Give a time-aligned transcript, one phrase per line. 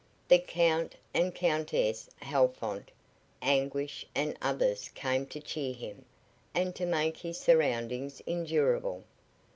[0.29, 2.89] The Count and Countess Halfont,
[3.39, 6.05] Anguish and others came to cheer him
[6.55, 9.03] and to make his surroundings endurable.